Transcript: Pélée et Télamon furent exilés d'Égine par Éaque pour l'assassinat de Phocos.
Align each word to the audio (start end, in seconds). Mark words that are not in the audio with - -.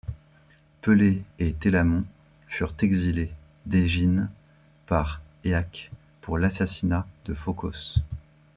Pélée 0.81 1.21
et 1.37 1.53
Télamon 1.53 2.03
furent 2.47 2.73
exilés 2.79 3.31
d'Égine 3.67 4.31
par 4.87 5.21
Éaque 5.43 5.91
pour 6.21 6.39
l'assassinat 6.39 7.05
de 7.25 7.35
Phocos. 7.35 7.97